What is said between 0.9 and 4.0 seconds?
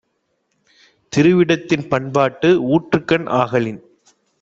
திருவிடத்தின் பண்பாட்டு ஊற்றுக்கண் ஆகலின்